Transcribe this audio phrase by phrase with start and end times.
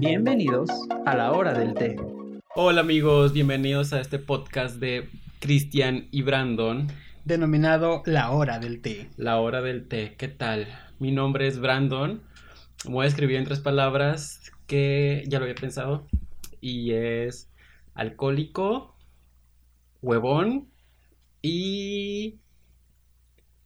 [0.00, 0.70] Bienvenidos
[1.04, 1.94] a la hora del té.
[2.54, 6.88] Hola amigos, bienvenidos a este podcast de Cristian y Brandon.
[7.26, 9.10] Denominado La Hora del Té.
[9.18, 10.68] La hora del té, ¿qué tal?
[11.00, 12.22] Mi nombre es Brandon.
[12.86, 16.06] Voy a escribir en tres palabras que ya lo había pensado.
[16.62, 17.50] Y es
[17.92, 18.96] alcohólico,
[20.00, 20.70] huevón
[21.42, 22.40] y...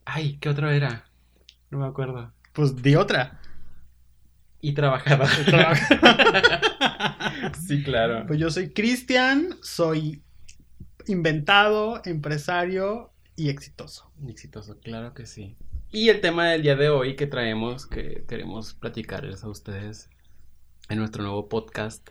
[0.05, 1.05] Ay, ¿qué otro era?
[1.71, 2.33] No me acuerdo.
[2.53, 3.41] Pues di otra.
[4.65, 5.29] Y trabajador.
[7.69, 8.25] sí, claro.
[8.27, 10.23] Pues yo soy Cristian, soy
[11.07, 14.11] inventado, empresario y exitoso.
[14.27, 15.55] Exitoso, claro que sí.
[15.93, 20.09] Y el tema del día de hoy que traemos, que queremos platicarles a ustedes
[20.89, 22.09] en nuestro nuevo podcast,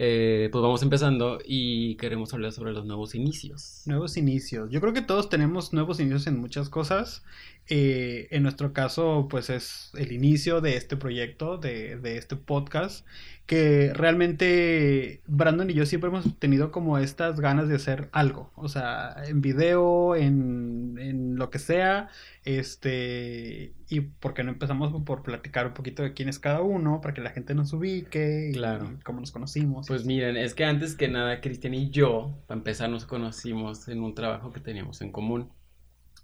[0.00, 3.82] eh, pues vamos empezando y queremos hablar sobre los nuevos inicios.
[3.84, 4.70] Nuevos inicios.
[4.70, 7.24] Yo creo que todos tenemos nuevos inicios en muchas cosas.
[7.66, 13.04] Eh, en nuestro caso, pues es el inicio de este proyecto, de, de este podcast,
[13.46, 18.52] que realmente Brandon y yo siempre hemos tenido como estas ganas de hacer algo.
[18.54, 22.08] O sea, en video, en, en lo que sea.
[22.44, 27.14] Este, y porque no empezamos por platicar un poquito de quién es cada uno, para
[27.14, 28.90] que la gente nos ubique y, Claro.
[28.98, 29.86] y cómo nos conocimos.
[29.88, 34.02] Pues miren, es que antes que nada, Cristian y yo, para empezar, nos conocimos en
[34.02, 35.50] un trabajo que teníamos en común.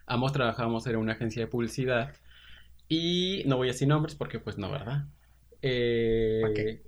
[0.07, 2.13] Ambos trabajamos en una agencia de publicidad
[2.89, 5.07] y no voy a decir nombres porque pues no, ¿verdad?
[5.63, 6.83] Eh, ¿Pa qué?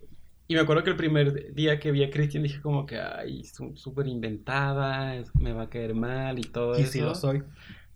[0.48, 3.42] y me acuerdo que el primer día que vi a Cristian dije como que, ay,
[3.74, 6.92] súper inventada, me va a caer mal y todo y eso.
[6.92, 7.42] sí lo soy.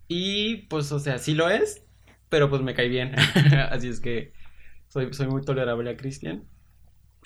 [0.07, 1.83] Y pues, o sea, sí lo es,
[2.31, 3.13] pero pues me cae bien.
[3.69, 4.31] Así es que
[4.87, 6.45] soy, soy muy tolerable a Cristian.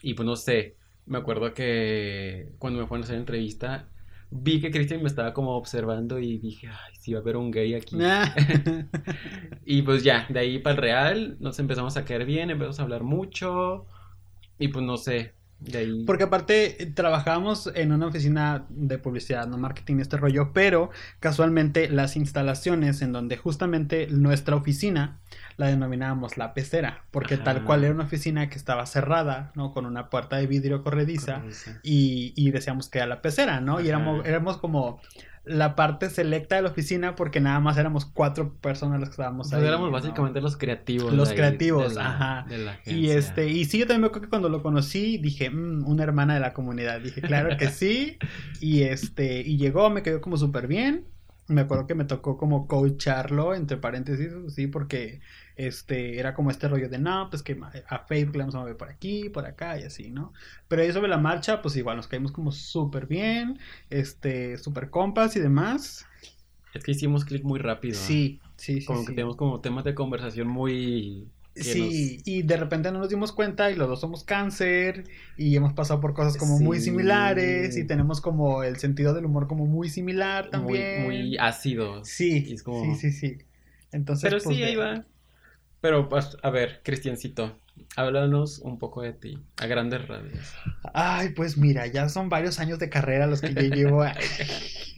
[0.02, 3.88] Y pues no sé, me acuerdo que cuando me fueron a hacer entrevista,
[4.32, 7.52] vi que Cristian me estaba como observando y dije, ay, sí va a haber un
[7.52, 7.96] gay aquí.
[9.66, 12.84] Y pues ya, de ahí para el real, nos empezamos a caer bien, empezamos a
[12.84, 13.86] hablar mucho.
[14.58, 15.36] Y pues no sé,
[15.74, 16.04] ahí.
[16.06, 21.90] Porque aparte eh, trabajábamos en una oficina de publicidad, no marketing, este rollo, pero casualmente
[21.90, 25.20] las instalaciones en donde justamente nuestra oficina
[25.58, 29.74] la denominábamos la pecera, porque tal cual era una oficina que estaba cerrada, ¿no?
[29.74, 31.80] Con una puerta de vidrio corrediza Corrediza.
[31.84, 33.80] y, y decíamos que era la pecera, ¿no?
[33.80, 35.02] Y éramos, éramos como
[35.46, 39.54] la parte selecta de la oficina porque nada más éramos cuatro personas las que estábamos
[39.54, 39.64] ahí.
[39.64, 39.92] éramos ¿no?
[39.92, 41.14] básicamente los creativos.
[41.14, 42.46] Los ahí, creativos, de la- ajá.
[42.50, 45.50] de la Y este, y sí, yo también me acuerdo que cuando lo conocí dije,
[45.50, 47.00] "Mm, una hermana de la comunidad.
[47.02, 48.18] Dije, claro que sí.
[48.62, 51.06] Y este, y llegó, me quedó como súper bien.
[51.48, 55.22] Me acuerdo que me tocó como coacharlo, entre paréntesis, sí, porque
[55.56, 57.58] este era como este rollo de no, pues que
[57.88, 60.34] a Facebook le vamos a mover por aquí, por acá y así, ¿no?
[60.68, 65.36] Pero ahí sobre la marcha, pues igual nos caímos como súper bien, este, súper compas
[65.36, 66.06] y demás.
[66.74, 67.96] Es que hicimos clic muy rápido.
[67.96, 68.86] Sí, sí, sí.
[68.86, 69.06] Como sí.
[69.08, 71.30] que tenemos como temas de conversación muy...
[71.58, 75.06] Sí, y de repente no nos dimos cuenta y los dos somos cáncer
[75.38, 79.48] y hemos pasado por cosas como muy similares y tenemos como el sentido del humor
[79.48, 81.04] como muy similar nos- muy, también.
[81.04, 82.10] muy ácidos.
[82.10, 83.38] Sí, como- sí, sí, sí.
[83.94, 85.06] Entonces, Pero pues, sí, ahí ve- va.
[85.86, 86.10] Pero,
[86.42, 87.60] a ver, Cristiancito,
[87.96, 90.56] háblanos un poco de ti, a grandes rasgos.
[90.96, 94.04] Ay, pues mira, ya son varios años de carrera los que yo llevo.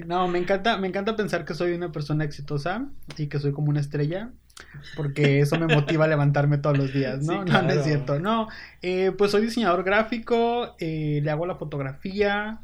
[0.06, 2.86] No, me encanta, me encanta pensar que soy una persona exitosa
[3.18, 4.30] y que soy como una estrella,
[4.96, 7.44] porque eso me motiva a levantarme todos los días, ¿no?
[7.44, 8.20] Sí, No, no es cierto.
[8.20, 8.48] No,
[8.82, 12.62] eh, pues soy diseñador gráfico, eh, le hago la fotografía.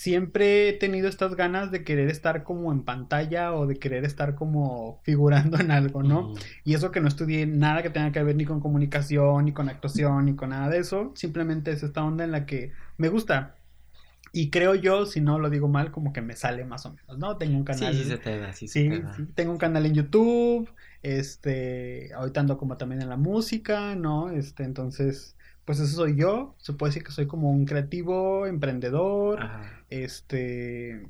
[0.00, 4.34] Siempre he tenido estas ganas de querer estar como en pantalla o de querer estar
[4.34, 6.32] como figurando en algo, ¿no?
[6.64, 9.68] Y eso que no estudié nada que tenga que ver ni con comunicación, ni con
[9.68, 11.12] actuación, ni con nada de eso.
[11.16, 13.56] Simplemente es esta onda en la que me gusta.
[14.32, 17.18] Y creo yo, si no lo digo mal, como que me sale más o menos,
[17.18, 17.36] ¿no?
[17.36, 17.94] Tengo un Sí, canal.
[17.96, 19.12] sí se te da, sí, se Sí, te da.
[19.16, 20.70] sí, tengo un canal en YouTube.
[21.02, 24.30] Este, ahorita ando como también en la música, ¿no?
[24.30, 25.36] Este, entonces,
[25.70, 26.56] pues eso soy yo.
[26.58, 29.84] Se puede decir que soy como un creativo, emprendedor, Ajá.
[29.88, 31.06] este,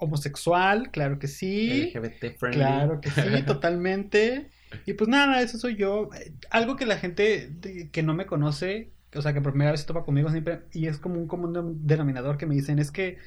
[0.00, 1.92] homosexual, claro que sí.
[1.94, 2.58] LGBT friendly.
[2.58, 4.50] Claro que sí, totalmente.
[4.86, 6.10] Y pues nada, eso soy yo.
[6.50, 7.52] Algo que la gente
[7.92, 10.88] que no me conoce, o sea, que por primera vez se topa conmigo siempre, y
[10.88, 13.18] es como un común denominador que me dicen, es que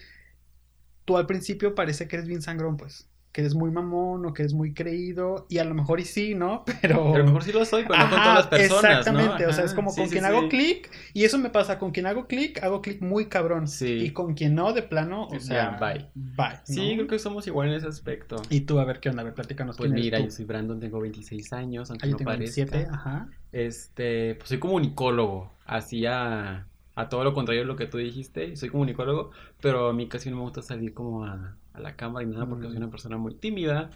[1.06, 3.08] tú al principio parece que eres bien sangrón, pues.
[3.38, 6.34] Que eres muy mamón o que eres muy creído, y a lo mejor y sí,
[6.34, 6.64] ¿no?
[6.82, 7.04] Pero.
[7.14, 9.44] Pero a lo mejor sí lo soy, pero no con Ajá, todas las personas, Exactamente,
[9.44, 9.50] ¿no?
[9.50, 10.30] o sea, es Ajá, como sí, con sí, quien sí.
[10.32, 13.68] hago clic, y eso me pasa, con quien hago clic, hago clic muy cabrón.
[13.68, 13.94] Sí.
[14.06, 16.10] Y con quien no, de plano, o sea, bye.
[16.16, 16.60] Bye.
[16.64, 18.38] Sí, creo que somos igual en ese aspecto.
[18.50, 19.78] Y tú, a ver qué onda, a ver, platícanos.
[19.78, 20.26] Pues quién eres mira, tú?
[20.26, 22.66] yo soy Brandon, tengo 26 años, aunque Ah, yo no tengo parezca.
[22.66, 23.30] 27, ajá.
[23.52, 28.56] Este, pues soy comunicólogo, así a, a todo lo contrario de lo que tú dijiste,
[28.56, 29.32] soy comunicólogo,
[29.62, 32.46] pero a mí casi no me gusta salir como a, a la cámara y nada
[32.46, 32.70] porque Mm.
[32.70, 33.90] soy una persona muy tímida.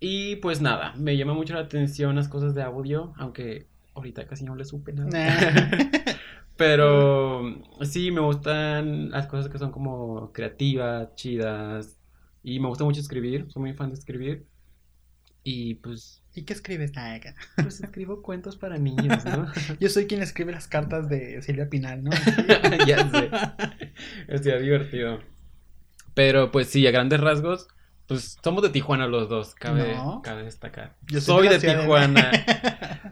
[0.00, 4.44] Y pues nada, me llama mucho la atención las cosas de audio, aunque ahorita casi
[4.44, 5.10] no le supe nada.
[5.10, 5.90] Nah.
[6.56, 7.42] Pero
[7.82, 11.98] sí, me gustan las cosas que son como creativas, chidas.
[12.42, 14.46] Y me gusta mucho escribir, soy muy fan de escribir.
[15.42, 16.92] Y pues, ¿Y qué escribes?
[16.96, 17.34] Acá.
[17.56, 19.46] pues escribo cuentos para niños, ¿no?
[19.80, 22.10] Yo soy quien escribe las cartas de Silvia Pinal, ¿no?
[22.86, 23.30] ya sé.
[24.28, 25.20] Estaría divertido.
[26.14, 27.68] Pero pues sí, a grandes rasgos,
[28.06, 30.20] pues somos de Tijuana los dos, cabe, No.
[30.22, 30.96] cabe destacar.
[31.06, 32.30] Yo soy de Ciudad Tijuana.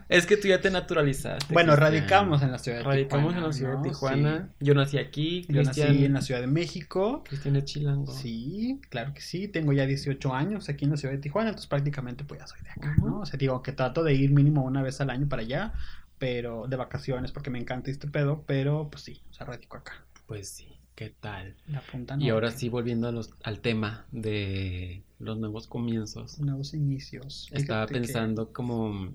[0.08, 1.54] es que tú ya te naturalizaste.
[1.54, 1.92] bueno, Cristian.
[1.92, 3.38] radicamos en la ciudad de Radicamos Tijuana.
[3.38, 3.82] en la ciudad ¿no?
[3.82, 4.48] de Tijuana.
[4.58, 5.52] Yo nací aquí, Sí.
[5.52, 7.22] Yo nací en la Ciudad de México.
[7.24, 8.12] Cristian es chilango.
[8.12, 9.46] Sí, claro que sí.
[9.46, 12.60] Tengo ya 18 años aquí en la ciudad de Tijuana, entonces prácticamente pues ya soy
[12.62, 13.08] de acá, Ujú.
[13.08, 13.20] ¿no?
[13.20, 15.74] O sea, digo que trato de ir mínimo una vez al año para allá,
[16.18, 19.92] pero de vacaciones porque me encanta este pedo, pero pues sí, o sea, radico acá.
[20.26, 21.54] Pues sí, ¿qué tal?
[21.68, 26.40] La punta Y ahora sí, volviendo a los- al tema de los nuevos comienzos.
[26.40, 27.48] Nuevos inicios.
[27.52, 29.12] Estaba que- pensando como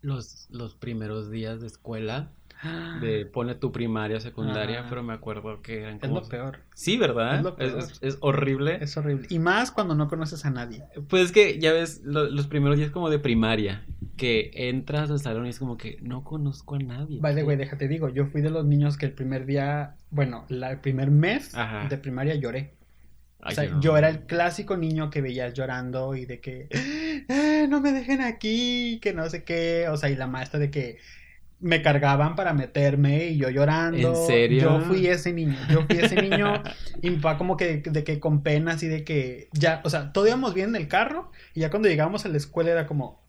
[0.00, 2.32] los, los primeros días de escuela,
[3.00, 6.20] de pone tu primaria, secundaria, pero me acuerdo que eran Es como...
[6.20, 6.58] lo peor.
[6.74, 7.36] Sí, ¿verdad?
[7.36, 7.78] Es lo Es, peor.
[7.78, 8.78] es- es horrible.
[8.82, 9.26] Es horrible.
[9.30, 10.84] Y más cuando no conoces a nadie.
[11.08, 13.84] Pues es que, ya ves, lo- los primeros días como de primaria,
[14.16, 17.18] que entras al salón y es como que no conozco a nadie.
[17.20, 20.44] By the way, déjate digo, yo fui de los niños que el primer día, bueno,
[20.48, 21.88] la, el primer mes Ajá.
[21.88, 22.74] de primaria lloré.
[23.42, 23.80] Ay, o sea, no.
[23.80, 26.68] yo era el clásico niño que veías llorando y de que
[27.28, 30.70] "Eh, no me dejen aquí, que no sé qué, o sea, y la maestra de
[30.70, 30.98] que
[31.60, 34.14] me cargaban para meterme y yo llorando.
[34.14, 34.62] ¿En serio?
[34.62, 36.62] Yo fui ese niño, yo fui ese niño
[37.02, 40.12] y mi papá como que de que con pena así de que ya, o sea,
[40.12, 43.20] todo íbamos bien en el carro y ya cuando llegamos a la escuela era como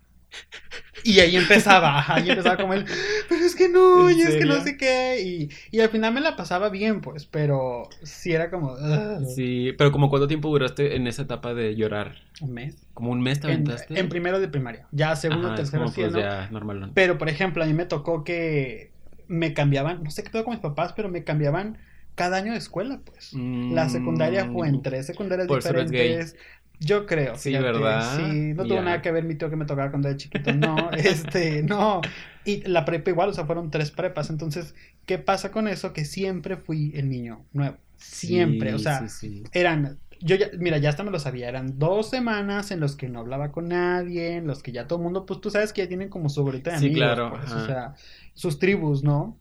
[1.04, 2.86] y ahí empezaba, ahí empezaba como el,
[3.30, 6.14] pero es que no, ¿En y es que no sé qué, y, y al final
[6.14, 9.26] me la pasaba bien, pues, pero sí era como, "Ugh".
[9.26, 12.16] Sí, pero como cuánto tiempo duraste en esa etapa de llorar?
[12.42, 12.76] un mes.
[12.94, 14.00] ¿Como un mes te En, aventaste?
[14.00, 16.20] en primero de primaria, ya segundo, Ajá, tercero, como, sí, pues, ¿no?
[16.20, 16.92] ya normal.
[16.94, 18.92] Pero, por ejemplo, a mí me tocó que
[19.28, 21.78] me cambiaban, no sé qué pedo con mis papás, pero me cambiaban
[22.16, 23.32] cada año de escuela, pues.
[23.70, 25.50] La secundaria fue en tres secundarias Mm.
[25.50, 26.36] Por diferentes.
[26.84, 27.36] Yo creo.
[27.36, 28.18] Sí, fíjate, ¿verdad?
[28.18, 30.52] Sí, no tuvo nada que ver mi tío que me tocaba cuando era chiquito.
[30.52, 32.02] No, este, no.
[32.44, 34.32] Y la prepa igual, o sea, fueron tres prepas.
[34.32, 34.74] Entonces,
[35.06, 35.94] ¿qué pasa con eso?
[35.94, 37.78] Que siempre fui el niño nuevo.
[37.98, 38.70] Siempre.
[38.72, 39.44] Sí, o sea, sí, sí.
[39.54, 40.00] eran.
[40.22, 41.50] Yo ya, mira, ya hasta me lo sabía.
[41.50, 44.98] Eran dos semanas en los que no hablaba con nadie, en los que ya todo
[44.98, 47.30] el mundo, pues tú sabes que ya tienen como su bolita de Sí, amigos, claro,
[47.32, 47.94] pues, o sea,
[48.34, 49.40] sus tribus, ¿no?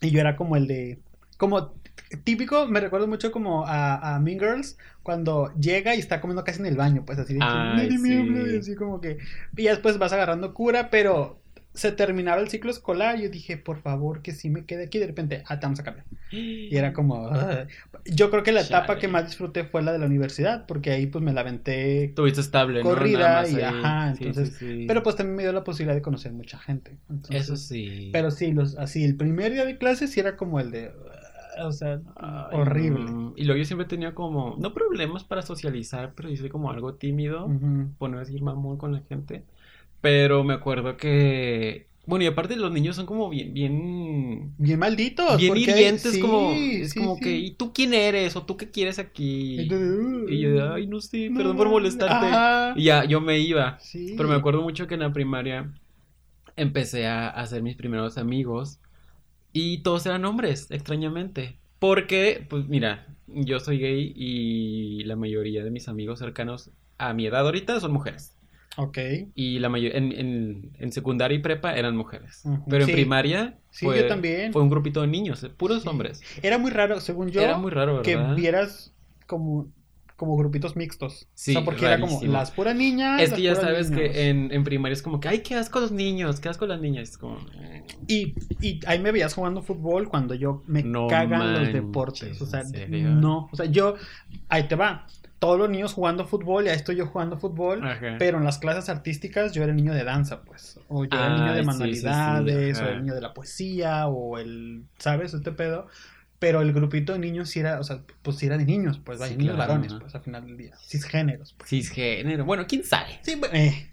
[0.00, 1.00] Y yo era como el de,
[1.38, 1.74] como
[2.18, 6.60] típico, me recuerdo mucho como a, a Mean Girls cuando llega y está comiendo casi
[6.60, 8.50] en el baño, pues así de que Ay, nadie me habla", sí.
[8.54, 9.18] y así como que,
[9.56, 11.40] y después vas agarrando cura, pero
[11.74, 14.98] se terminaba el ciclo escolar y yo dije, por favor, que sí me quede aquí,
[14.98, 16.06] de repente, ah, te vamos a cambiar.
[16.30, 17.30] Y era como,
[18.04, 21.06] yo creo que la etapa que más disfruté fue la de la universidad, porque ahí
[21.06, 22.80] pues me la aventé, Tuviste estable.
[22.82, 23.62] Corrida y ahí.
[23.62, 24.84] ajá, entonces, sí, sí.
[24.86, 26.98] pero pues también me dio la posibilidad de conocer mucha gente.
[27.08, 28.10] Entonces, Eso sí.
[28.12, 30.92] Pero sí, los, así, el primer día de clase sí era como el de,
[31.60, 33.32] o sea, Ay, horrible.
[33.36, 36.94] Y luego yo siempre tenía como, no problemas para socializar, pero yo soy como algo
[36.94, 37.88] tímido, Ujú.
[37.98, 39.44] por no decir mamón con la gente.
[40.00, 45.36] Pero me acuerdo que, bueno, y aparte los niños son como bien, bien, Bien malditos.
[45.38, 47.20] bien hirientes, sí, como, es sí, como sí.
[47.22, 48.34] que, ¿y tú quién eres?
[48.36, 49.60] ¿O tú qué quieres aquí?
[49.62, 51.82] Y "Uh, yo de, ay, no sé, no perdón por mames".
[51.82, 52.26] molestarte.
[52.26, 52.74] Ajá.
[52.76, 53.78] Y ya, yo me iba.
[54.16, 55.72] Pero me acuerdo mucho que en la primaria
[56.56, 58.80] empecé a hacer mis primeros amigos
[59.52, 61.58] y todos eran hombres, extrañamente.
[61.78, 67.26] Porque, pues mira, yo soy gay y la mayoría de mis amigos cercanos a mi
[67.26, 68.36] edad ahorita son mujeres.
[68.76, 68.98] Ok.
[69.34, 72.42] Y la mayoría, en, en, en secundaria y prepa eran mujeres.
[72.68, 74.52] Pero en primaria Sí, fue, yo también.
[74.52, 75.88] fue un grupito de niños, puros Sí.
[75.88, 76.20] hombres.
[76.42, 78.36] Era muy raro, según yo, Era muy raro, que ¿verdad?
[78.36, 78.94] vieras
[79.26, 79.72] como,
[80.22, 81.26] como grupitos mixtos.
[81.34, 82.32] Sí, o sea, porque era como rarísimo.
[82.32, 83.20] las puras niñas.
[83.20, 84.12] Es que ya sabes niños.
[84.12, 86.80] que en, en primaria es como que, ay, qué asco los niños, qué asco las
[86.80, 87.08] niñas.
[87.08, 87.38] Es como,
[88.06, 92.40] Y, y ahí me veías jugando fútbol cuando yo me No cagan los manches, deportes.
[92.40, 93.48] O sea, no.
[93.50, 93.96] O sea, yo,
[94.48, 95.08] ahí te va.
[95.40, 97.84] Todos los niños jugando fútbol, ya estoy yo jugando fútbol.
[97.84, 98.14] Ajá.
[98.20, 100.78] Pero en las clases artísticas yo era el niño de danza, pues.
[100.86, 103.20] O yo era el niño Ay, de sí, sí, sí, manualidades, o el niño de
[103.22, 105.34] la poesía, o el, ¿sabes?
[105.34, 105.88] Este pedo.
[106.42, 109.20] Pero el grupito de niños sí era, o sea, pues sí era de niños, pues
[109.20, 110.74] vaya, Sí, niños claro, varones, pues al final del día.
[110.84, 111.70] Cisgéneros, pues.
[111.70, 112.44] Cisgénero.
[112.44, 113.20] Bueno, quién sabe.
[113.22, 113.92] Sí, bueno, eh.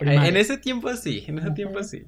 [0.00, 2.04] En ese tiempo sí, en ese tiempo sí.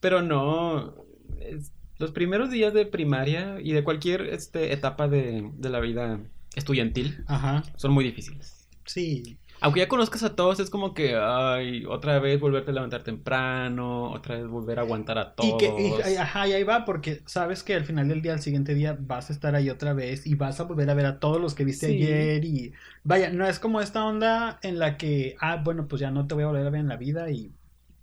[0.00, 0.94] Pero no.
[1.40, 6.20] es- los primeros días de primaria y de cualquier este, etapa de, de la vida
[6.54, 8.68] estudiantil Ajá, son muy difíciles.
[8.84, 9.38] sí.
[9.60, 14.10] Aunque ya conozcas a todos, es como que, ay, otra vez volverte a levantar temprano,
[14.12, 15.44] otra vez volver a aguantar a todos.
[15.46, 15.74] Y que,
[16.12, 18.96] y- ajá, y ahí va, porque sabes que al final del día, al siguiente día,
[18.98, 21.54] vas a estar ahí otra vez y vas a volver a ver a todos los
[21.54, 21.92] que viste Sí.
[21.92, 26.10] ayer y vaya, no es como esta onda en la que, ah, bueno, pues ya
[26.10, 27.54] no te voy a volver a ver en la vida y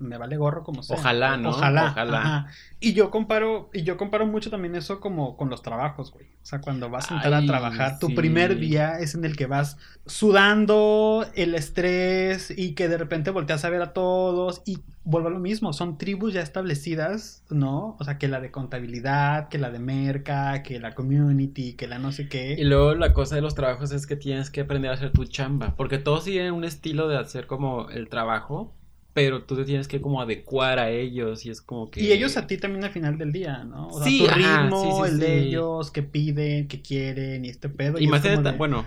[0.01, 0.97] me vale gorro como sea.
[0.97, 1.49] Ojalá, ¿no?
[1.49, 1.91] Ojalá.
[1.91, 2.19] Ojalá.
[2.19, 2.47] ajá.
[2.79, 6.25] Y yo comparo, y yo comparo mucho también eso como con los trabajos, güey.
[6.25, 8.15] O sea, cuando vas a entrar Ay, a trabajar, tu sí.
[8.15, 9.77] primer día es en el que vas
[10.07, 15.31] sudando el estrés y que de repente volteas a ver a todos y vuelve a
[15.31, 17.95] lo mismo, son tribus ya establecidas, ¿no?
[17.99, 21.99] O sea, que la de contabilidad, que la de merca, que la community, que la
[21.99, 22.55] no sé qué.
[22.57, 25.25] Y luego la cosa de los trabajos es que tienes que aprender a hacer tu
[25.25, 28.73] chamba, porque todos tienen un estilo de hacer como el trabajo,
[29.13, 32.01] pero tú te tienes que como adecuar a ellos y es como que...
[32.01, 33.89] Y ellos a ti también al final del día, ¿no?
[33.89, 37.43] O sea, Sí, tu ajá, ritmo, sí, sí, el de ellos, que piden, que quieren
[37.45, 37.99] y este pedo.
[37.99, 38.85] Y más de, bueno,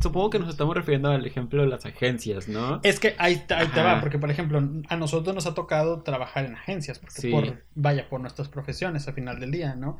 [0.00, 2.80] supongo que nos estamos refiriendo al ejemplo de las agencias, ¿no?
[2.82, 3.94] Es que ahí, te- ahí te Ajá.
[3.94, 4.58] va, porque por ejemplo,
[4.88, 9.14] a nosotros nos ha tocado trabajar en agencias, porque por, vaya, por nuestras profesiones al
[9.14, 9.98] final del día, ¿no?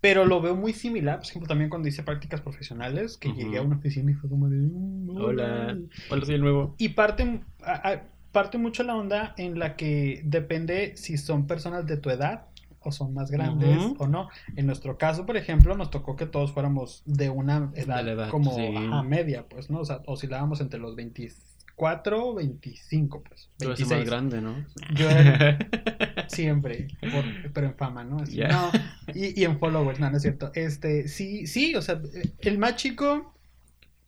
[0.00, 3.38] Pero lo veo muy similar, por ejemplo, también cuando hice prácticas profesionales, que Ujú.
[3.38, 4.56] llegué a una oficina y fue como de...
[4.58, 5.76] "Mm, Hola,
[6.10, 6.74] hola, soy el nuevo.
[6.78, 11.86] Y parte, a- a- parte mucho la onda en la que depende si son personas
[11.86, 12.46] de tu edad
[12.80, 14.28] o son más grandes o no.
[14.56, 18.66] En nuestro caso, por ejemplo, nos tocó que todos fuéramos de una edad, como sí.
[18.76, 19.80] ajá, media, pues, ¿no?
[19.80, 23.50] O sea, oscilábamos entre los 24 o 25, pues.
[23.58, 23.98] Tú eres 26.
[23.98, 24.64] más grande, ¿no?
[24.94, 25.58] Yo era
[26.28, 28.18] siempre, por- pero en fama, ¿no?
[28.18, 28.70] Así, no,
[29.14, 30.50] y, y en followers, no, no es cierto.
[30.54, 32.00] Este, sí, sí, o sea,
[32.40, 33.34] el más chico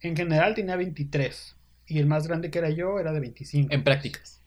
[0.01, 1.57] en general tenía 23
[1.91, 3.75] y el más grande que era yo era de 25.
[3.75, 4.41] en prácticas.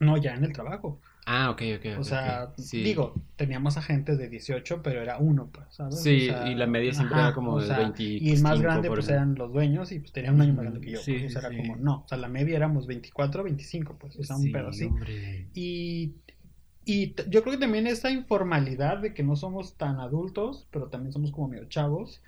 [0.00, 1.00] No, ya en el trabajo.
[1.26, 1.86] Ah, ok, ok.
[1.98, 2.54] O sea.
[2.56, 2.82] Sí.
[2.82, 6.00] digo, teníamos agentes de 18, pero era uno, pues, ¿sabes?
[6.02, 8.40] Sí, O sea, y la media siempre era como o de sea, 25, Y el
[8.42, 11.00] más grande, pues, eran los dueños y pues tenían un año más grande que yo.
[11.00, 11.56] Sí, pues, o sea, era sí.
[11.56, 14.68] como, no, o sea, la media éramos 24, 25, pues, o sea, un Sí, pedo
[14.68, 14.94] así.
[15.54, 16.14] Y,
[16.84, 21.12] y yo creo que también esa informalidad de que no somos tan adultos, pero también
[21.12, 22.22] somos como medio chavos,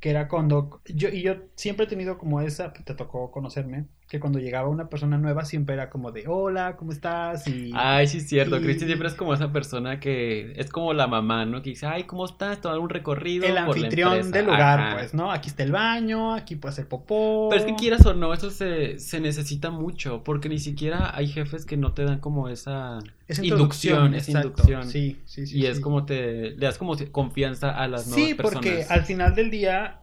[0.00, 4.20] que era cuando yo y yo siempre he tenido como esa, te tocó conocerme, que
[4.20, 7.48] cuando llegaba una persona nueva siempre era como de hola, ¿cómo estás?
[7.48, 8.58] Y Ay, sí es cierto.
[8.58, 11.62] y- Cristian siempre es como esa persona que es como la mamá, ¿no?
[11.62, 12.60] Que dice, ay, ¿cómo estás?
[12.60, 14.30] Dar un recorrido el por anfitrión empresa".
[14.36, 14.96] del lugar, Ajá.
[14.98, 15.32] pues, ¿no?
[15.32, 17.48] Aquí está el baño, aquí puede hacer popó.
[17.48, 21.28] Pero es que quieras o no, eso se, se necesita mucho, porque ni siquiera hay
[21.28, 24.48] jefes que no te dan como esa Esa inducción, esa exacto.
[24.48, 24.84] inducción.
[24.90, 25.58] Sí, sí, sí.
[25.58, 25.82] y es sí.
[25.82, 28.56] como te le das como confianza a las nuevas Sí, personas.
[28.62, 30.01] porque al final del día,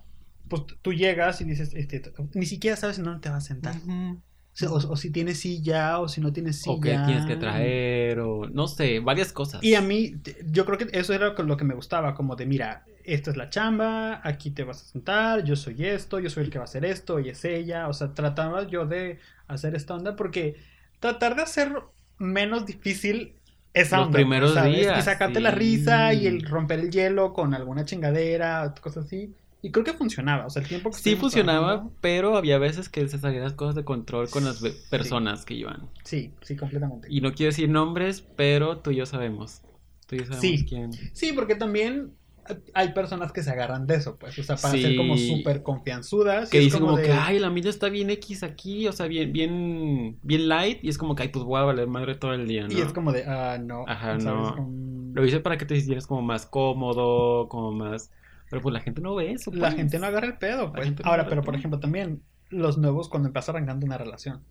[0.50, 2.02] pues tú llegas y dices, este,
[2.34, 3.76] ni siquiera sabes en dónde te vas a sentar.
[3.76, 4.22] O,
[4.54, 6.76] sea, o- o si tienes silla, o si no tienes silla.
[6.76, 9.62] O que tienes que traer, o no sé, varias cosas.
[9.62, 10.16] Y a mí,
[10.52, 13.50] yo creo que eso era lo que me gustaba, como de, mira, esta es la
[13.50, 16.66] chamba, aquí te vas a sentar, yo soy esto, yo soy el que va a
[16.66, 17.88] hacer esto, y es ella.
[17.88, 20.56] O sea, trataba yo de hacer esta onda porque
[21.00, 21.74] tratar de hacer
[22.18, 23.36] menos difícil
[23.74, 24.88] esa Los onda, primeros ¿sabes?
[24.88, 25.44] días, Y sacarte sí.
[25.44, 29.36] la risa y el romper el hielo con alguna chingadera, cosas así.
[29.62, 33.06] Y creo que funcionaba, o sea, el tiempo que Sí funcionaba, pero había veces que
[33.10, 35.90] se salían las cosas de control con las personas que iban.
[36.06, 37.08] Sí, sí, completamente.
[37.12, 39.62] Y no quiero decir nombres, pero tú y yo sabemos.
[40.08, 40.66] Tú y yo sabemos Sí.
[40.66, 40.92] quién.
[41.14, 42.14] Sí, porque también
[42.74, 46.50] hay personas que se agarran de eso, pues, o sea, para ser como súper confianzudas.
[46.50, 49.32] Que dicen como, de- que, ay, la mía está bien X aquí, o sea, bien,
[49.34, 52.48] bien, bien light, y es como que, ay, pues voy a valer madre todo el
[52.48, 52.74] día, ¿no?
[52.76, 53.84] Y es como de, ah, no.
[53.88, 54.56] Ajá, no.
[54.56, 58.10] Como- Lo hice para que te sintieras como más cómodo, como más...
[58.50, 59.76] Pero pues la gente no ve eso, La pues.
[59.76, 60.90] gente no agarra el pedo, pues.
[60.92, 64.42] no Ahora, pero por ejemplo, también los nuevos cuando empiezas arrancando una relación.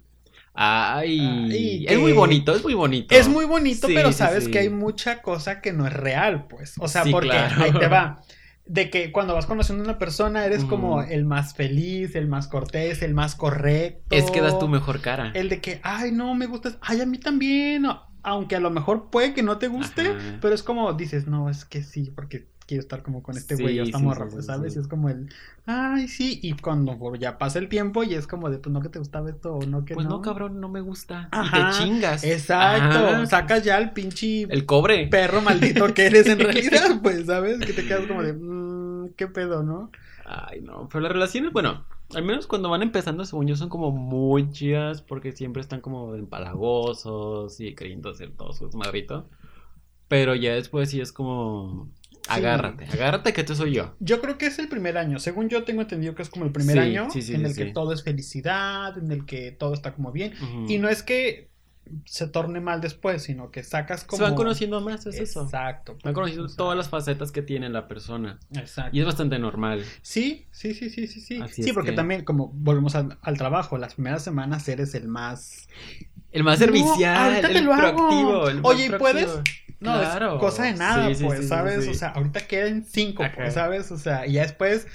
[0.55, 3.14] Ay, Ay, es muy bonito, es muy bonito.
[3.14, 4.50] Es muy bonito, Sí, pero sabes sí.
[4.50, 6.75] que hay mucha cosa que no es real, pues.
[6.78, 7.62] O sea, Sí, porque claro.
[7.62, 8.21] ahí te va.
[8.67, 11.07] De que cuando vas conociendo a una persona eres como Ujú.
[11.11, 14.14] el más feliz, el más cortés, el más correcto.
[14.14, 15.31] Es que das tu mejor cara.
[15.35, 17.87] El de que, ay, no, me gustas, ay, a mí también.
[18.23, 20.38] aunque a lo mejor puede que no te guste, Ajá.
[20.43, 23.63] pero es como dices, no, es que sí, porque quiero estar como con este Sí,
[23.63, 24.77] güey o esta sí, morra, sí, pues, sí, ¿sabes?
[24.77, 25.29] Y es como el,
[25.67, 28.91] ay, sí, y cuando ya pasa el tiempo y es como de, pues no que
[28.91, 30.23] te gustaba esto o no que Pues no, no.
[30.23, 31.29] cabrón, no me gusta.
[31.33, 32.25] Ajá, y te chingas.
[32.25, 33.27] Exacto, Ajá.
[33.27, 35.09] sacas ya el pinche El cobre.
[35.09, 37.59] perro maldito que eres en realidad, pues, ¿sabes?
[37.61, 39.91] Que te quedas como de, "Mm, qué pedo, ¿no?
[40.25, 40.89] Ay, no.
[40.89, 45.03] Pero las relaciones, bueno, al menos cuando van empezando, según yo, son como muy chidas
[45.03, 49.29] porque siempre están como empalagosos y queriendo hacer todo su madrito.
[50.09, 51.91] Pero ya después sí es como.
[52.28, 53.94] Agárrate, agárrate que tú soy yo.
[54.00, 55.18] Yo creo que es el primer año.
[55.18, 57.66] Según yo tengo entendido que es como el primer Sí, año sí, en el que
[57.66, 60.32] todo es felicidad, en el que todo está como bien.
[60.68, 61.49] Y no es que
[62.04, 64.18] se torne mal después, sino que sacas como...
[64.18, 65.44] Se van conociendo más, es eso.
[65.44, 65.97] Exacto.
[66.04, 68.38] Van conociendo O sea, todas las facetas que tiene la persona.
[68.54, 68.94] Exacto.
[68.94, 69.82] Y es bastante normal.
[70.02, 71.40] Sí, sí, sí, sí, sí, sí.
[71.40, 75.08] Así sí, porque que- también, como volvemos al, al trabajo, las primeras semanas eres el
[75.08, 75.66] más...
[76.30, 77.97] El más No, servicial, ahorita el te lo hago.
[77.97, 78.49] proactivo.
[78.50, 79.30] el más Oye, ¿y puedes?
[79.80, 80.35] No, Claro.
[80.35, 81.87] es cosa de nada, Sí, sí, pues, sí, ¿sabes?
[81.88, 83.35] O sea, ahorita quedan cinco, Ajá.
[83.37, 83.90] pues, ¿sabes?
[83.92, 84.87] O sea, y ya después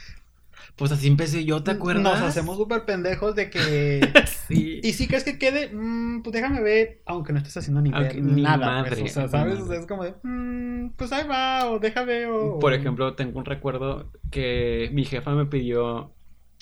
[0.75, 2.03] Pues así empecé yo, ¿te acuerdas?
[2.03, 4.01] Nos hacemos súper pendejos de que.
[4.47, 4.79] sí.
[4.83, 8.21] Y si crees que quede, mm, pues déjame ver, aunque no estés haciendo ni, ver,
[8.21, 8.57] ni nada.
[8.81, 9.59] madre, pues, o sea, ¿sabes?
[9.59, 9.63] madre.
[9.63, 12.57] O sea, es como de, mm, pues ahí va, o déjame, o.
[12.59, 16.11] Por ejemplo, tengo un recuerdo que mi jefa me pidió,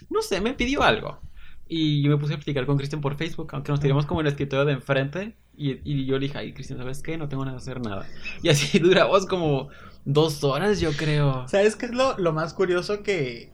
[0.10, 1.20] no sé, me pidió algo.
[1.68, 4.28] Y yo me puse a platicar con Cristian por Facebook, aunque nos tiramos como en
[4.28, 5.38] el escritorio de enfrente.
[5.62, 7.18] Y, y yo le dije, ay, Cristian, ¿sabes qué?
[7.18, 8.08] No tengo nada que hacer nada.
[8.42, 9.70] Y así duramos como
[10.06, 11.48] dos horas, yo creo.
[11.48, 13.04] ¿Sabes qué es lo, lo más curioso?
[13.04, 13.54] Que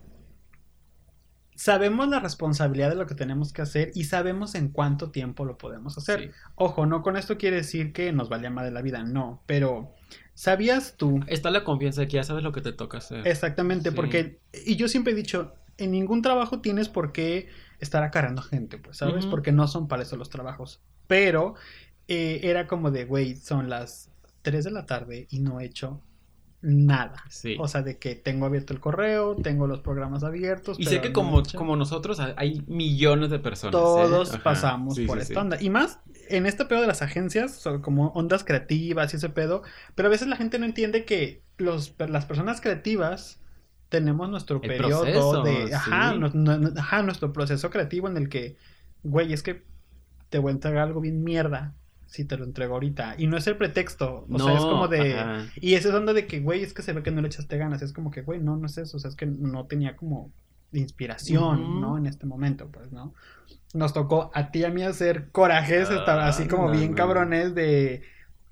[1.55, 5.57] sabemos la responsabilidad de lo que tenemos que hacer y sabemos en cuánto tiempo lo
[5.57, 6.21] podemos hacer.
[6.21, 6.29] Sí.
[6.55, 9.93] Ojo, no con esto quiere decir que nos valía más de la vida, no, pero
[10.35, 11.19] ¿sabías tú?
[11.27, 13.27] Está la confianza de que ya sabes lo que te toca hacer.
[13.27, 13.95] Exactamente, Sí.
[13.95, 17.49] porque, y yo siempre he dicho, en ningún trabajo tienes por qué
[17.79, 19.25] estar acarreando gente, pues, ¿sabes?
[19.25, 20.81] Porque no son para eso los trabajos.
[21.07, 21.55] Pero
[22.07, 24.09] eh, era como de, güey, son las
[24.41, 26.01] 3 de la tarde y no he hecho
[26.61, 27.23] nada.
[27.29, 27.55] Sí.
[27.59, 30.79] O sea, de que tengo abierto el correo, tengo los programas abiertos.
[30.79, 33.75] y sé que no como, hecho- como nosotros hay millones de personas.
[33.75, 33.77] ¿eh?
[33.77, 35.61] todos pasamos Sí, por sí, esta onda.
[35.61, 35.99] Y más
[36.29, 39.61] en este pedo de las agencias, como ondas creativas y ese pedo.
[39.95, 43.39] Pero a veces la gente no entiende que los, las personas creativas
[43.89, 45.73] tenemos nuestro El periodo proceso, de.
[45.75, 46.19] Ajá, sí.
[46.19, 48.57] no- no- ajá, nuestro proceso creativo en el que,
[49.03, 49.63] güey, es que
[50.29, 51.75] te voy a entregar algo bien mierda
[52.07, 53.15] si te lo entrego ahorita.
[53.17, 54.25] Y no es el pretexto.
[54.29, 55.19] O sea, es como de.
[55.19, 55.45] ajá.
[55.61, 57.57] Y esa es onda de que, güey, es que se ve que no le echaste
[57.57, 57.81] ganas.
[57.81, 58.97] Es como que, güey, no, no es eso.
[58.97, 60.31] O sea, es que no tenía como
[60.71, 61.81] inspiración.
[61.81, 61.97] ¿no?
[61.97, 63.13] En este momento, pues, ¿no?
[63.73, 66.95] Nos tocó a ti y a mí hacer corajes, Ah, así como no, bien no.
[66.97, 68.01] cabrones de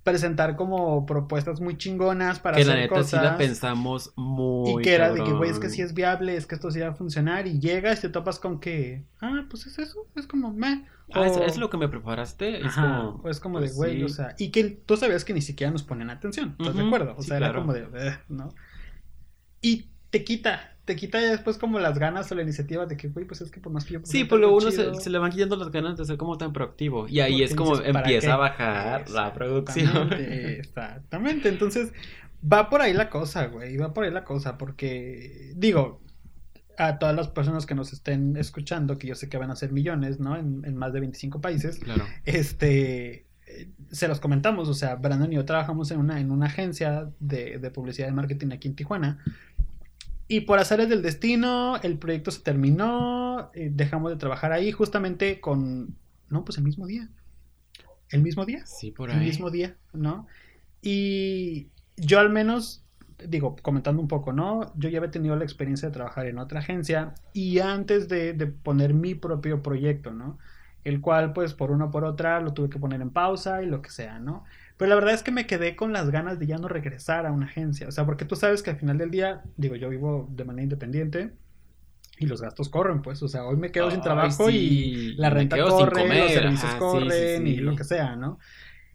[0.05, 3.09] presentar como propuestas muy chingonas para Que la hacer neta cosas.
[3.11, 4.81] sí la pensamos muy.
[4.81, 6.79] y que era de que, güey, es que sí es viable, es que esto sí
[6.79, 7.47] va a funcionar.
[7.47, 10.85] Y llegas y te topas con que, ah, pues es eso, es como, meh.
[11.11, 12.65] Ah, ¿es, O- es lo que me preparaste.
[12.65, 13.21] Es Ajá, como.
[13.23, 14.03] o es como pues de, güey, sí.
[14.03, 16.87] o sea, y que tú sabías que ni siquiera nos ponen atención, ¿estás de Ujú,
[16.87, 17.15] acuerdo?
[17.17, 17.61] O sí, sea, era claro.
[17.61, 18.53] como de, "Ugh", ¿no?
[19.61, 23.07] Y te quita, te quita ya después como las ganas o la iniciativa de que,
[23.09, 23.99] güey, pues es que por más que yo...
[24.03, 27.07] Sí, pues luego uno se, le van quitando las ganas de ser como tan proactivo.
[27.07, 28.33] Y ahí Porque es como dices, ¿para empieza qué?
[28.33, 29.85] a bajar la producción.
[29.87, 31.49] Exactamente, exactamente.
[31.49, 31.91] Entonces,
[32.41, 33.75] va por ahí la cosa, güey.
[33.77, 34.57] Va por ahí la cosa.
[34.57, 36.01] Porque, digo,
[36.77, 39.71] a todas las personas que nos estén escuchando, que yo sé que van a ser
[39.71, 40.35] millones, ¿no?
[40.37, 42.05] En, en más de 25 países, Claro.
[42.25, 43.25] este.
[43.47, 47.09] eh, Se los comentamos, o sea, Brandon y yo trabajamos en una, en una agencia
[47.19, 49.19] de, de publicidad y marketing aquí en Tijuana.
[50.27, 55.39] Y por azares del destino, el proyecto se terminó, eh, dejamos de trabajar ahí justamente
[55.39, 55.95] con,
[56.29, 57.09] no, pues el mismo día.
[58.09, 59.25] El mismo día Sí, por el ahí.
[59.25, 60.27] mismo día, ¿no?
[60.81, 62.83] Y yo al menos,
[63.27, 64.73] digo, comentando un poco, ¿no?
[64.77, 68.47] Yo ya había tenido la experiencia de trabajar en otra agencia y antes de, de
[68.47, 70.37] poner mi propio proyecto, ¿no?
[70.83, 73.65] El cual, pues, por una o por otra, lo tuve que poner en pausa y
[73.67, 74.43] lo que sea, ¿no?
[74.77, 77.31] Pero la verdad es que me quedé con las ganas de ya no regresar a
[77.31, 80.27] una agencia, o sea, porque tú sabes que al final del día, digo, yo vivo
[80.31, 81.33] de manera independiente
[82.17, 85.29] y los gastos corren, pues, o sea, hoy me quedo sin trabajo sí, y la
[85.29, 88.39] renta corre, los servicios ajá, corren sí, y lo que sea, ¿no?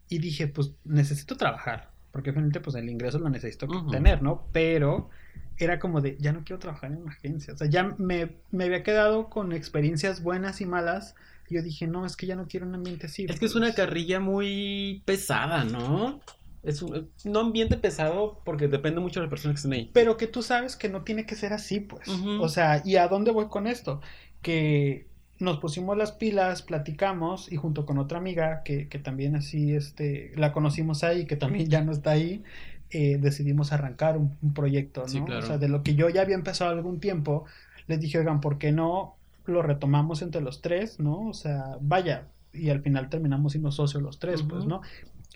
[0.09, 3.91] Y dije, pues necesito trabajar, porque finalmente pues el ingreso lo necesito Ujú.
[3.91, 4.49] tener, ¿no?
[4.51, 5.09] Pero
[5.57, 8.65] era como de, ya no quiero trabajar en una agencia, o sea, ya me, me
[8.65, 11.15] había quedado con experiencias buenas y malas,
[11.49, 13.23] yo dije, no, es que ya no quiero un ambiente así.
[13.23, 13.55] Es que es pues".
[13.55, 16.21] una carrilla muy pesada, ¿no?
[16.63, 19.89] Es un no ambiente pesado porque depende mucho de las personas que estén ahí.
[19.93, 22.07] Pero que tú sabes que no tiene que ser así, pues.
[22.07, 23.99] O sea, ¿y a dónde voy con esto?
[24.43, 25.07] Que
[25.39, 30.31] nos pusimos las pilas, platicamos y junto con otra amiga que, que también así, este,
[30.35, 32.43] la conocimos ahí, que también ya no está ahí,
[32.91, 35.07] eh, decidimos arrancar un, un proyecto, ¿no?
[35.07, 35.43] Sí, claro.
[35.43, 37.45] O sea, de lo que yo ya había empezado algún tiempo,
[37.87, 41.27] les dije, oigan, ¿por qué no lo retomamos entre los tres, ¿no?
[41.29, 44.65] O sea, vaya, y al final terminamos siendo socios los tres, pues.
[44.65, 44.81] ¿no?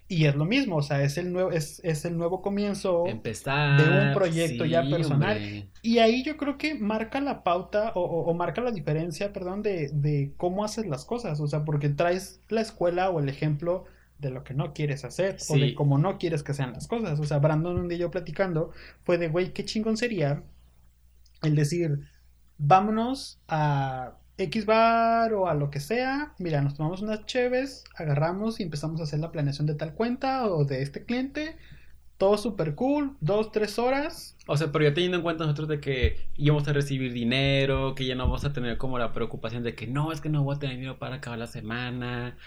[0.07, 3.07] Y es lo mismo, o sea, es el nuevo, es, es el nuevo comienzo.
[3.07, 3.81] Empezar.
[3.81, 5.37] de un proyecto ya personal.
[5.37, 5.67] hombre.
[5.81, 9.63] Y ahí yo creo que marca la pauta o, o- o marca la diferencia, perdón,
[9.63, 11.39] de, de cómo haces las cosas.
[11.39, 13.85] O sea, porque traes la escuela o el ejemplo
[14.19, 15.73] de lo que no quieres hacer o de Sí.
[15.73, 17.19] cómo no quieres que sean las cosas.
[17.19, 18.69] O sea, Brandon un día yo platicando
[19.03, 20.43] fue de, güey, qué chingón sería
[21.41, 22.01] el decir,
[22.57, 26.33] vámonos a X bar o a lo que sea.
[26.39, 30.47] Mira, nos tomamos unas cheves, agarramos y empezamos a hacer la planeación de tal cuenta
[30.47, 31.57] o de este cliente.
[32.17, 35.81] Todo súper cool, dos, tres horas, O sea, pero ya teniendo en cuenta nosotros de
[35.81, 39.75] que íbamos a recibir dinero, que ya no vamos a tener como la preocupación de
[39.75, 42.37] que no, es que no voy a tener dinero para acabar la semana.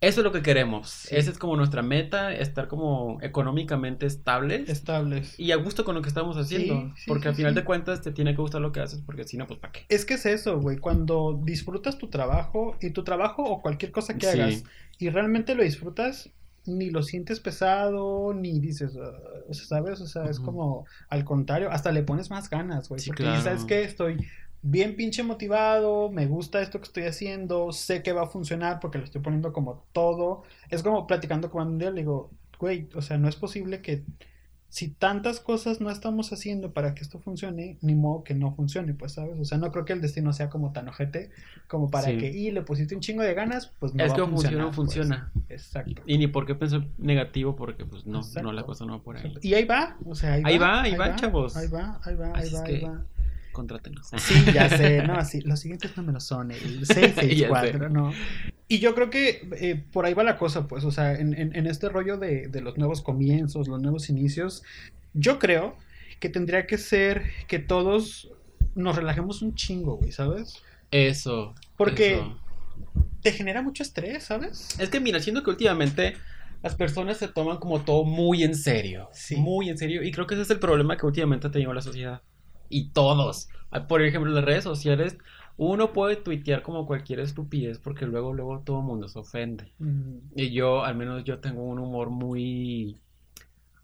[0.00, 0.90] Eso es lo que queremos.
[0.90, 1.16] Sí.
[1.16, 5.38] Esa es como nuestra meta, estar como económicamente estables estables.
[5.38, 6.74] y a gusto con lo que estamos haciendo.
[6.74, 9.24] Sí, sí, porque al final de cuentas te tiene que gustar lo que haces, porque
[9.24, 9.86] si no, pues ¿para qué?
[9.88, 14.18] Es que es eso, güey, cuando disfrutas tu trabajo y tu trabajo o cualquier cosa
[14.18, 14.64] que hagas
[14.98, 16.30] y realmente lo disfrutas,
[16.66, 20.00] ni lo sientes pesado, ni dices, o sea, ¿sabes?
[20.00, 23.42] O sea, es como al contrario, hasta le pones más ganas, güey, porque claro.
[23.42, 23.84] ¿sabes qué?
[23.84, 24.26] Estoy
[24.66, 28.98] bien pinche motivado, me gusta esto que estoy haciendo, sé que va a funcionar porque
[28.98, 30.42] lo estoy poniendo como todo.
[30.70, 34.02] Es como platicando con un día, le digo, güey, o sea, no es posible que
[34.70, 38.92] si tantas cosas no estamos haciendo para que esto funcione, ni modo que no funcione,
[38.94, 39.38] pues, ¿sabes?
[39.38, 41.30] O sea, no creo que el destino sea como tan ojete
[41.68, 42.18] como para Sí.
[42.18, 44.72] que, y le pusiste un chingo de ganas, pues no es va que a funciona,
[44.72, 45.30] funcionar.
[45.30, 45.46] funciona.
[45.46, 45.62] pues.
[45.62, 46.02] Exacto.
[46.06, 48.42] Y ni por qué pensar negativo, porque pues no, Exacto.
[48.42, 49.32] no, la cosa no va por ahí.
[49.42, 50.48] Y ahí va, o sea, ahí va.
[50.48, 51.56] Ahí va, ahí va, chavos.
[51.56, 53.04] Ahí va, ahí va, ahí Así va, es ahí que- va.
[53.54, 54.08] Contrátenos.
[54.18, 58.12] Sí, ya sé, no, sí, los siguientes números son el 664, ¿no?
[58.68, 61.54] Y yo creo que eh, por ahí va la cosa, pues, o sea, en, en-
[61.56, 64.62] en este rollo de, de los nuevos comienzos, los nuevos inicios,
[65.14, 65.76] yo creo
[66.20, 68.30] que tendría que ser que todos
[68.74, 70.62] nos relajemos un chingo, güey, ¿sabes?
[70.90, 71.54] Eso.
[71.76, 72.38] Porque eso.
[73.22, 74.68] te genera mucho estrés, ¿sabes?
[74.80, 76.14] Es que mira, siento que últimamente
[76.62, 79.10] las personas se toman como todo muy en serio.
[79.12, 79.36] Sí.
[79.36, 80.02] Muy en serio.
[80.02, 82.22] Y creo que ese es el problema que últimamente ha tenido la sociedad.
[82.68, 83.48] Y todos.
[83.70, 85.18] Ah, Por ejemplo, en las redes sociales,
[85.56, 89.74] uno puede tuitear como cualquier estupidez porque luego, luego todo el mundo se ofende.
[90.34, 93.02] Y yo, al menos yo tengo un humor muy,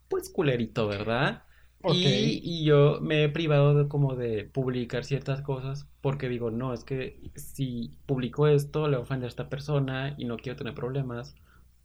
[0.09, 1.45] pues culerito, ¿verdad?
[1.87, 6.75] Y, y yo me he privado de como de publicar ciertas cosas porque digo, no,
[6.75, 11.35] es que si publico esto le ofender a esta persona y no quiero tener problemas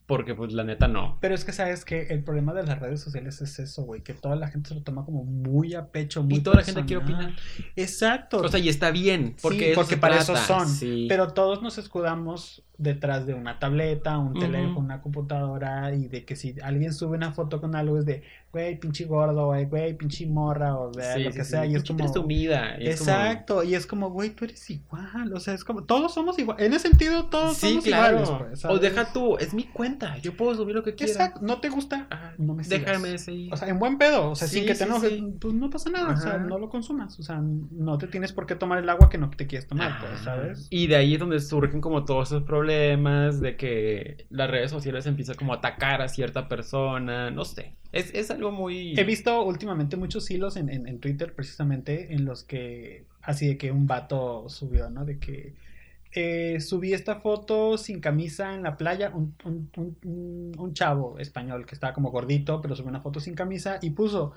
[0.06, 1.18] porque pues la neta no.
[1.22, 4.14] Pero es que sabes que el problema de las redes sociales es eso, güey, que
[4.14, 6.86] toda la gente se lo toma como muy a pecho, muy Y toda la gente
[6.86, 7.34] quiere opinar.
[7.76, 8.38] Exacto.
[8.38, 10.68] O sea, y está bien, porque, Sí, eso porque para eso trata, son.
[10.68, 11.06] sí.
[11.10, 16.36] Pero todos nos escudamos detrás de una tableta, un teléfono, una computadora y de que
[16.36, 20.26] si alguien sube una foto con algo es de, güey, pinche gordo, güey, güey, pinche
[20.28, 21.66] morra o de Sí, lo sí, que sí, sea.
[21.66, 21.98] Y es como...
[22.00, 26.14] presumida, como- Exacto, y es como, güey, tú eres igual, o sea, es como, todos
[26.14, 28.22] somos igual, en ese sentido todos somos claro.
[28.24, 31.12] iguales, pues, o deja tú, es mi cuenta, yo puedo subir lo que quiera.
[31.14, 32.82] Exacto, no te gusta, Ajá, no me sigas.
[32.82, 33.54] Déjame seguir.
[33.54, 36.14] O sea, en buen pedo, o sea, sin que te enojes, pues no pasa nada,
[36.14, 39.10] o sea, no lo consumas, o sea, no te tienes por qué tomar el agua
[39.10, 40.24] que no te quieres tomar, pues, Ajá.
[40.24, 40.68] ¿sabes?
[40.70, 45.06] Y de ahí es donde surgen como todos esos problemas de que las redes sociales
[45.06, 49.00] empiezan como a atacar a cierta persona, no sé, es, es algo muy...
[49.00, 53.72] He visto últimamente muchos hilos en, en, Twitter precisamente en los que, así de que
[53.72, 55.06] un vato subió, ¿no?
[55.06, 55.54] De que
[56.14, 59.70] eh, subí esta foto sin camisa en la playa, un, un,
[60.58, 64.34] un- chavo español que estaba como gordito, pero subió una foto sin camisa y puso,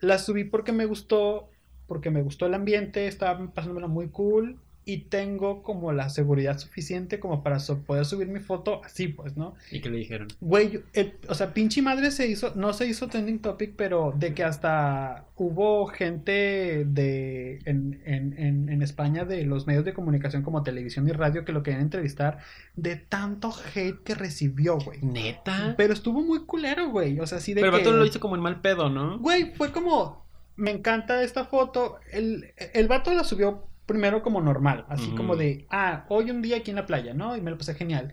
[0.00, 1.48] la subí porque me gustó,
[1.86, 7.20] porque me gustó el ambiente, estaba pasándomela muy cool y tengo como la seguridad suficiente
[7.20, 9.54] como para so- poder subir mi foto así, pues, ¿no?
[9.70, 10.28] Y que le dijeron.
[10.40, 14.34] Güey, el- o sea, pinche madre se hizo, no se hizo trending topic, pero de
[14.34, 20.42] que hasta hubo gente de en, en, en, en España de los medios de comunicación
[20.42, 22.38] como televisión y radio que lo querían entrevistar
[22.74, 25.00] de tanto hate que recibió, güey.
[25.02, 25.74] ¿Neta?
[25.76, 27.20] Pero estuvo muy culero, güey.
[27.20, 27.88] O sea, sí de Pero el que.
[27.88, 29.18] vato lo hizo como en mal pedo, ¿no?
[29.18, 30.22] Güey, fue como.
[30.56, 31.98] Me encanta esta foto.
[32.12, 34.84] El, el vato la subió primero como normal.
[34.88, 35.66] Así como de.
[35.70, 37.36] Ah, hoy un día aquí en la playa, ¿no?
[37.36, 38.12] Y me lo pasé genial.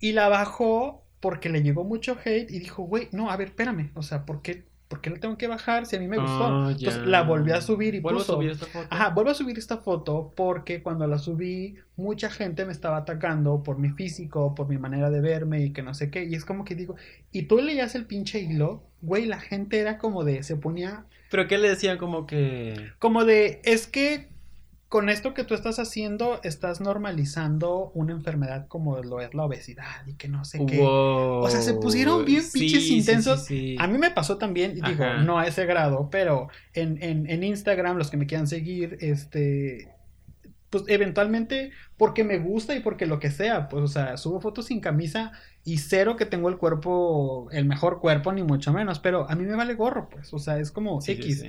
[0.00, 3.90] Y la bajó porque le llegó mucho hate y dijo, güey, no, a ver, espérame.
[3.94, 6.44] O sea, ¿por qué, ¿por qué la tengo que bajar si a mí me gustó?
[6.46, 8.32] Ah, Entonces la volví a subir y Vuelvo puso.
[8.32, 8.86] a subir esta foto.
[8.90, 13.62] Ajá, vuelvo a subir esta foto porque cuando la subí, mucha gente me estaba atacando
[13.64, 16.24] por mi físico, por mi manera de verme y que no sé qué.
[16.24, 16.94] Y es como que digo,
[17.32, 21.48] y tú leías el pinche hilo, güey, la gente era como de, se ponía Pero
[21.48, 22.92] ¿qué le decían como que...
[23.00, 24.28] como de, es que
[24.88, 30.06] con esto que tú estás haciendo, estás normalizando una enfermedad como lo es la obesidad
[30.06, 30.78] y que no sé qué.
[30.78, 31.42] Wow.
[31.42, 33.44] O sea, se pusieron bien Sí, pinches intensos.
[33.44, 33.76] sí, sí.
[33.78, 35.22] A mí me pasó también, y digo, Ajá.
[35.22, 39.88] no a ese grado, pero en, en, en Instagram, los que me quieran seguir, este,
[40.70, 44.66] pues eventualmente, porque me gusta y porque lo que sea, pues, o sea, subo fotos
[44.66, 45.32] sin camisa
[45.64, 49.44] y cero que tengo el cuerpo, el mejor cuerpo, ni mucho menos, pero a mí
[49.44, 51.40] me vale gorro, pues, o sea, es como Sí, sí, X.
[51.40, 51.48] sí.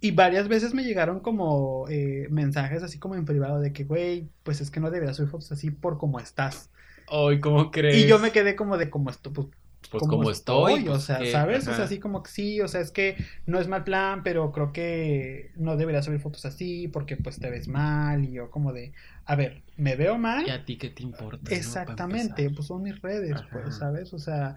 [0.00, 4.30] Y varias veces me llegaron como eh, mensajes así como en privado de que, güey,
[4.42, 6.70] pues es que no deberías subir fotos así por cómo estás.
[7.06, 8.04] Ay, ¿cómo crees?
[8.04, 9.48] Y yo me quedé como de como esto, pues
[9.90, 10.88] Pues como estoy.
[10.88, 11.26] o pues, sea.
[11.26, 11.66] ¿sabes?
[11.68, 11.74] O Ajá.
[11.74, 14.72] sea, así como que sí, o sea, es que no es mal plan, pero creo
[14.72, 18.92] que no deberías subir fotos así porque pues te ves mal y yo como de,
[19.24, 20.46] a ver, ¿me veo mal?
[20.46, 21.50] ¿Y a ti qué te importa?
[21.50, 23.48] Exactamente, pues son mis redes, Ajá.
[23.50, 24.12] pues, ¿sabes?
[24.14, 24.56] O sea,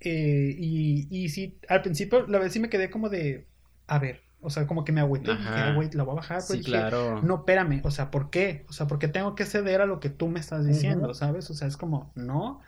[0.00, 3.48] eh, y, y sí, al principio la vez sí me quedé como de,
[3.86, 5.48] a ver, o sea, como que me agüité y dije.
[5.48, 7.22] "Ah, güey, la voy a bajar, pero Sí, dije, claro.
[7.22, 8.64] no, espérame, o sea, ¿por qué?
[8.68, 11.50] O sea, ¿por qué tengo que ceder a lo que tú me estás diciendo, sabes?
[11.50, 12.60] O sea, es como, no.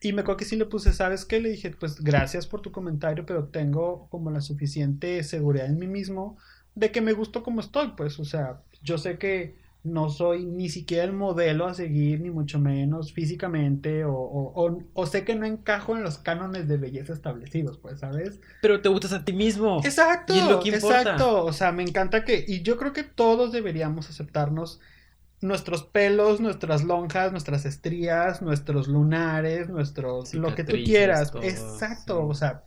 [0.00, 1.40] Y me acuerdo que sí le puse, ¿sabes qué?
[1.40, 5.86] Le dije, pues gracias por tu comentario, pero tengo como la suficiente seguridad en mí
[5.86, 6.36] mismo
[6.74, 10.68] de que me gustó como estoy, pues, o sea, yo sé que no soy ni
[10.68, 15.34] siquiera el modelo a seguir, ni mucho menos físicamente, o, o, o, o sé que
[15.34, 18.40] no encajo en los cánones de belleza establecidos, pues, ¿sabes?
[18.60, 19.80] Pero te gustas a ti mismo.
[19.84, 21.16] Exacto, Y es lo que importa.
[21.16, 21.44] exacto.
[21.44, 24.80] O sea, me encanta que, y yo creo que todos deberíamos aceptarnos
[25.40, 31.32] nuestros pelos, nuestras lonjas, nuestras estrías, nuestros lunares, nuestros, lo que tú quieras.
[31.32, 32.26] todo, Exacto, sí.
[32.30, 32.64] o sea,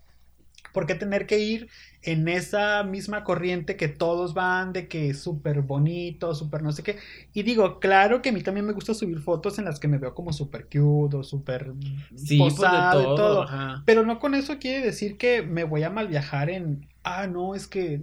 [0.75, 1.69] ¿por qué tener que ir
[2.03, 6.83] en esa misma corriente que todos van de que es súper bonito, súper no sé
[6.83, 6.99] qué?
[7.33, 9.97] Y digo, claro que a mí también me gusta subir fotos en las que me
[9.99, 11.73] veo como súper cute o súper
[12.15, 13.15] Sí, pues de posado y todo.
[13.15, 13.43] todo.
[13.43, 13.83] ajá.
[13.85, 17.55] Pero no con eso quiere decir que me voy a mal viajar en, ah, no,
[17.55, 18.01] es que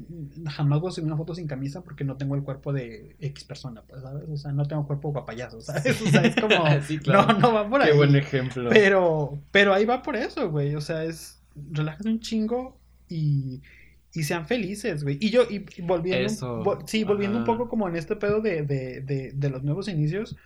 [0.48, 3.44] jamás voy a subir una foto sin camisa porque no tengo el cuerpo de X
[3.44, 4.24] persona, pues, ¿sabes?
[4.30, 6.00] O sea, no tengo cuerpo papayazo, ¿sabes?
[6.02, 7.32] O sea, es como, Sí, claro.
[7.32, 7.90] no, no va por ahí.
[7.90, 8.70] Qué buen ejemplo.
[8.70, 11.41] Pero, pero ahí va por eso, güey, o sea, es,
[11.72, 13.62] relájense un chingo y,
[14.12, 15.18] y sean felices, güey.
[15.20, 19.00] Y yo, y, volviendo, Eso, sí, volviendo un poco como en este pedo de, de,
[19.00, 20.36] de, de los nuevos inicios,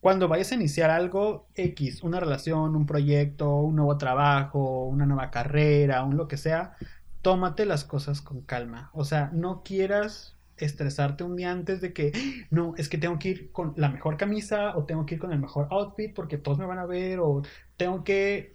[0.00, 5.30] cuando vayas a iniciar algo X, una relación, un proyecto, un nuevo trabajo, una nueva
[5.30, 6.74] carrera, un lo que sea,
[7.22, 8.90] tómate las cosas con calma.
[8.94, 13.18] O sea, no quieras estresarte un día antes de que, "Ah, no, es que tengo
[13.18, 16.38] que ir con la mejor camisa o tengo que ir con el mejor outfit porque
[16.38, 17.42] todos me van a ver o
[17.76, 18.51] tengo que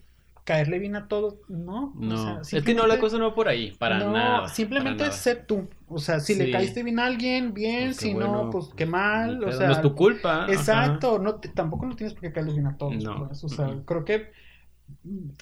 [0.48, 1.36] caerle bien a todos.
[1.50, 4.48] No, o sea, es que no, la cosa no va por ahí, para no, nada.
[4.48, 5.22] Simplemente para nada.
[5.22, 5.68] sé tú.
[5.90, 8.86] O sea, si le caíste bien a alguien, bien, Pues si no, bueno, pues qué
[8.86, 9.44] mal.
[9.44, 10.46] O sea, no es tu culpa.
[10.46, 10.54] ajá.
[10.54, 13.04] Exacto, no te- tampoco no tienes por qué caerles bien a todos.
[13.04, 14.32] No, pues, O sea, creo que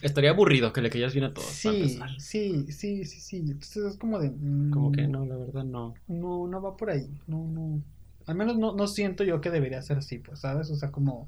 [0.02, 1.50] Estaría aburrido que le caías bien a todos.
[1.50, 3.38] sí, sí, sí, sí, sí.
[3.38, 5.94] Entonces es como de mm, Como que no, la verdad no.
[6.08, 7.08] no, no va por ahí.
[7.28, 7.82] No, no.
[8.26, 10.70] Al menos no, no siento yo que debería ser así, pues, ¿sabes?
[10.72, 11.28] O sea, como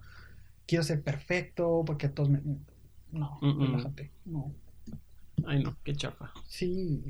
[0.67, 2.41] quiero ser perfecto porque a todos me
[3.11, 3.67] no, Mm-mm.
[3.67, 4.11] relájate.
[4.25, 4.51] No.
[5.45, 6.31] Ay, no, qué chafa.
[6.45, 7.03] Sí.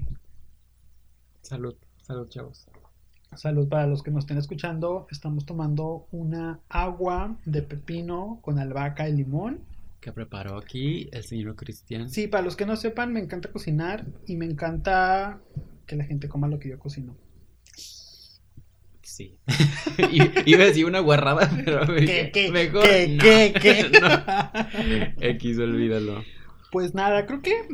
[1.42, 2.68] Salud, salud, chavos.
[3.36, 5.08] Salud para los que nos estén escuchando.
[5.12, 9.60] Estamos tomando una agua de pepino con albahaca y limón.
[10.00, 12.10] ¿Qué preparó aquí el señor Cristian?
[12.10, 15.40] Sí, para los que no sepan, me encanta cocinar y me encanta
[15.86, 17.16] que la gente coma lo que yo cocino.
[19.18, 19.36] Sí.
[20.46, 23.24] Iba a decir una guarrada, pero ¿Qué, qué, mejor qué, no.
[23.62, 23.90] qué?
[24.00, 25.28] No.
[25.28, 26.24] X, olvídalo.
[26.72, 27.68] Pues nada, creo que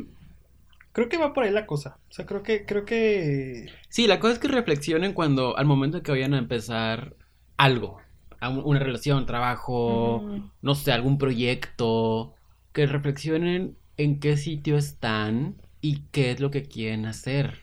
[0.92, 1.98] creo que va por ahí la cosa.
[2.08, 6.02] O sea, creo que creo que Sí, la cosa es que reflexionen cuando, al momento
[6.02, 7.14] que vayan a empezar
[7.58, 8.00] algo,
[8.40, 10.24] una relación, trabajo,
[10.62, 12.32] no sé, algún proyecto,
[12.72, 17.58] que reflexionen en qué sitio están y qué es lo que quieren hacer.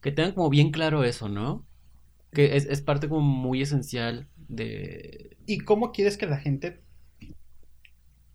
[0.00, 1.64] Que tengan como bien claro eso, ¿no?
[2.32, 5.36] Que es, es parte como muy esencial de...
[5.46, 6.80] y cómo quieres que la gente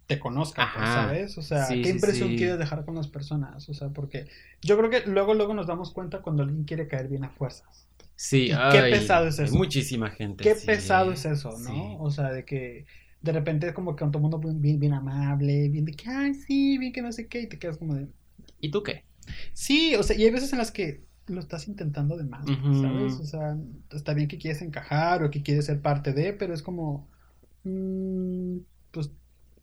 [0.08, 0.88] te conozca, pues.
[0.90, 1.38] ¿sabes?
[1.38, 2.36] O sea, Sí, ¿qué impresión sí.
[2.36, 3.68] quieres dejar con las personas?
[3.70, 4.28] O sea, porque
[4.62, 7.88] yo creo que luego luego nos damos cuenta cuando alguien quiere caer bien a fuerzas.
[8.16, 9.56] Sí, ¿Y qué ay, pesado es eso?
[9.58, 10.44] muchísima gente.
[10.44, 11.98] Qué sí, pesado es eso, ¿no?
[12.00, 12.86] O sea, de que
[13.22, 16.78] de repente es como que todo el mundo bien amable, bien de que, ay, sí,
[16.78, 18.08] bien que no sé qué, y te quedas como de,
[18.60, 19.04] ¿Y tú qué?
[19.54, 22.46] sí, o sea, y hay veces en las que lo estás intentando de más.
[22.46, 23.14] ¿sabes?
[23.20, 23.58] O sea,
[23.92, 27.08] está bien que quieres encajar o que quieres ser parte de, pero es como,
[27.64, 28.58] mm,
[28.92, 29.12] pues,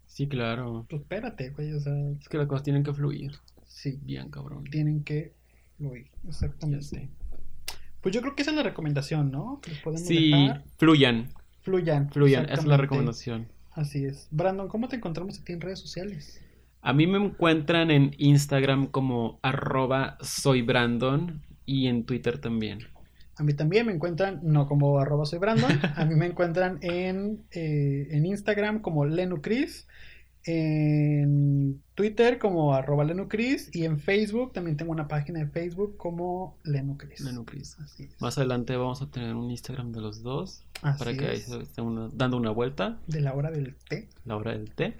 [0.06, 0.84] Sí, claro.
[0.90, 3.32] pues espérate, güey, o sea, Es que las cosas tienen que fluir.
[3.66, 4.64] sí, Bien, cabrón.
[4.64, 5.32] tienen que
[5.78, 7.08] fluir, exactamente.
[8.00, 9.60] Pues yo creo que esa es la recomendación, ¿no?
[9.62, 10.64] Que les podemos Sí, dejar.
[10.76, 11.28] fluyan,
[11.62, 12.10] Fluyan.
[12.10, 12.44] fluyan.
[12.46, 13.46] Esa es la recomendación.
[13.70, 14.26] Así es.
[14.32, 16.42] Brandon, ¿cómo te encontramos a ti en redes sociales?
[16.82, 22.80] A mí me encuentran en Instagram como arroba soy Brandon y en Twitter también.
[23.36, 27.42] A mí también me encuentran, no como arroba soy Brandon, a mí me encuentran en,
[27.50, 29.86] eh, en Instagram como Lenucris,
[30.44, 36.56] en Twitter como arroba Lenucris y en Facebook también tengo una página de Facebook como
[36.64, 37.20] Lenucris.
[37.20, 37.78] Lenucris.
[37.80, 38.20] Así es.
[38.20, 41.60] Más adelante vamos a tener un Instagram de los dos Así para que ahí se
[41.62, 44.08] estén una- dando una vuelta, De la hora del té.
[44.24, 44.96] la hora del té,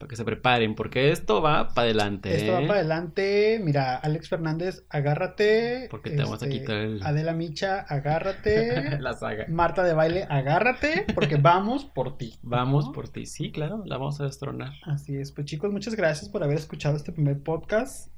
[0.00, 2.34] para que se preparen, porque esto va para adelante.
[2.34, 2.66] Esto va ¿eh?
[2.66, 3.60] para adelante.
[3.62, 5.88] Mira, Alex Fernández, agárrate.
[5.90, 8.98] Porque te vamos a Este, quitar el- Adela Micha, agárrate.
[8.98, 9.44] la saga.
[9.50, 12.38] Marta de baile, agárrate, porque vamos por ti.
[12.40, 12.92] Vamos ¿no?
[12.92, 13.26] por ti.
[13.26, 14.72] Sí, claro, la vamos a destronar.
[14.84, 18.08] Así es, pues chicos, muchas gracias por haber escuchado este primer podcast.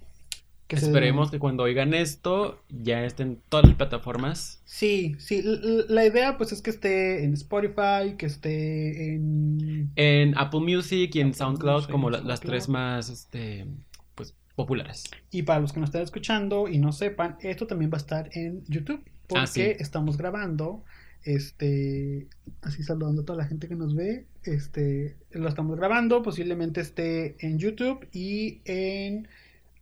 [0.74, 4.62] Que se- Esperemos que cuando oigan esto ya estén en todas las plataformas.
[4.64, 9.90] Sí, sí, la idea pues es que esté en Spotify, que esté en...
[9.96, 12.30] En Apple Music y en Apple SoundCloud Music, como la- SoundCloud.
[12.30, 13.66] las tres más este
[14.14, 15.04] pues populares.
[15.30, 18.30] Y para los que nos estén escuchando y no sepan, esto también va a estar
[18.32, 19.60] en YouTube, porque Ah, sí.
[19.78, 20.84] estamos grabando,
[21.24, 22.28] este,
[22.62, 27.36] así saludando a toda la gente que nos ve, este, lo estamos grabando, posiblemente esté
[27.46, 29.28] en YouTube y en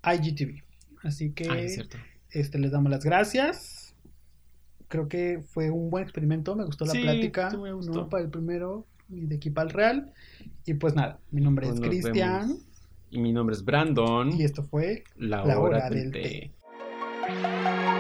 [0.05, 0.63] IGTV.
[1.03, 1.49] Así que...
[1.51, 1.97] Ah, es cierto.
[2.31, 3.95] Este, les damos las gracias.
[4.89, 7.93] creo que fue un buen experimento, me gustó la Sí, plática, sí me gustó.
[7.93, 8.09] ¿no?
[8.09, 10.13] Para el primero y de aquí para el Real.
[10.67, 12.57] Y pues nada, mi nombre Pues es Cristian.
[13.11, 14.33] Y mi nombre es Brandon.
[14.33, 16.53] y esto fue La, La hora, Hora del del té.
[17.27, 18.00] Té.